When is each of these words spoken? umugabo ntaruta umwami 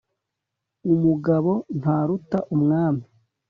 umugabo 0.93 1.51
ntaruta 1.79 2.39
umwami 2.55 3.05